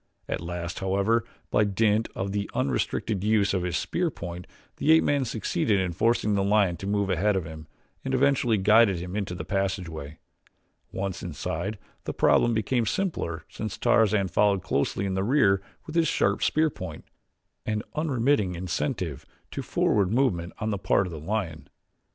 [0.27, 5.03] At last, however, by dint of the unrestricted use of his spear point, the ape
[5.03, 7.67] man succeeded in forcing the lion to move ahead of him
[8.03, 10.17] and eventually guided him into the passageway.
[10.91, 16.07] Once inside, the problem became simpler since Tarzan followed closely in the rear with his
[16.07, 17.05] sharp spear point,
[17.67, 21.69] an unremitting incentive to forward movement on the part of the lion.